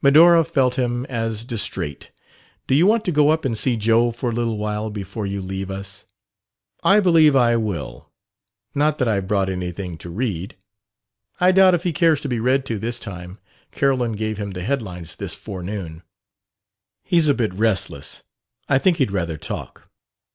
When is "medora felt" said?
0.00-0.76